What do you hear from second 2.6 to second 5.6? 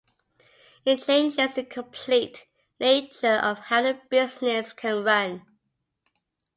nature of how a business can run.